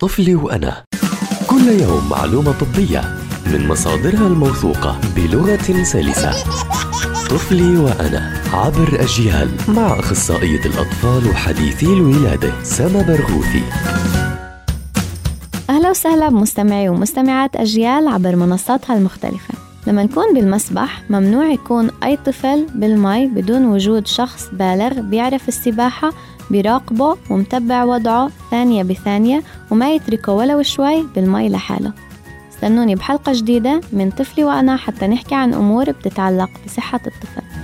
طفلي 0.00 0.34
وأنا. 0.34 0.84
كل 1.46 1.68
يوم 1.68 2.08
معلومة 2.08 2.52
طبية 2.52 3.00
من 3.46 3.68
مصادرها 3.68 4.26
الموثوقة 4.26 5.00
بلغة 5.16 5.82
سلسة. 5.82 6.32
طفلي 7.30 7.76
وأنا 7.76 8.42
عبر 8.52 9.00
أجيال 9.00 9.50
مع 9.68 9.98
أخصائية 9.98 10.60
الأطفال 10.66 11.28
وحديثي 11.30 11.86
الولادة 11.86 12.52
سما 12.62 13.02
برغوثي. 13.02 13.62
أهلا 15.70 15.90
وسهلا 15.90 16.28
بمستمعي 16.28 16.88
ومستمعات 16.88 17.56
أجيال 17.56 18.08
عبر 18.08 18.36
منصاتها 18.36 18.96
المختلفة. 18.96 19.67
لما 19.88 20.02
نكون 20.02 20.34
بالمسبح 20.34 21.02
ممنوع 21.10 21.46
يكون 21.46 21.90
أي 22.04 22.16
طفل 22.16 22.66
بالمي 22.74 23.26
بدون 23.26 23.64
وجود 23.64 24.06
شخص 24.06 24.48
بالغ 24.52 25.00
بيعرف 25.00 25.48
السباحة 25.48 26.12
بيراقبه 26.50 27.16
ومتبع 27.30 27.84
وضعه 27.84 28.30
ثانية 28.50 28.82
بثانية 28.82 29.42
وما 29.70 29.94
يتركه 29.94 30.32
ولو 30.32 30.62
شوي 30.62 31.06
بالمي 31.14 31.48
لحاله. 31.48 31.92
استنوني 32.52 32.94
بحلقة 32.94 33.32
جديدة 33.34 33.80
من 33.92 34.10
طفلي 34.10 34.44
وأنا 34.44 34.76
حتى 34.76 35.06
نحكي 35.06 35.34
عن 35.34 35.54
أمور 35.54 35.90
بتتعلق 35.90 36.50
بصحة 36.66 37.00
الطفل. 37.06 37.57